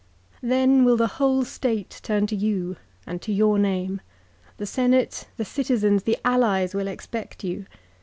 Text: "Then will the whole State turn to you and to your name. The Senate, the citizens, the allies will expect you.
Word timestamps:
"Then 0.41 0.83
will 0.83 0.97
the 0.97 1.05
whole 1.21 1.45
State 1.45 1.99
turn 2.01 2.25
to 2.25 2.35
you 2.35 2.75
and 3.05 3.21
to 3.21 3.31
your 3.31 3.59
name. 3.59 4.01
The 4.57 4.65
Senate, 4.65 5.27
the 5.37 5.45
citizens, 5.45 6.01
the 6.05 6.17
allies 6.25 6.73
will 6.73 6.87
expect 6.87 7.43
you. 7.43 7.67